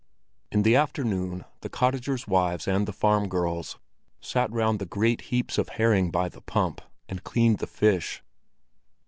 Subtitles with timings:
[0.51, 3.77] In the afternoon the cottagers' wives and the farm girls
[4.19, 8.23] sat round the great heaps of herring by the pump, and cleaned the fish.